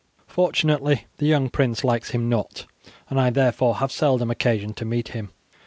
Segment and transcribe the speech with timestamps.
[0.25, 2.65] Fortunately the young prince likes him not,
[3.11, 5.29] and I therefore have seldom occasion to meet him.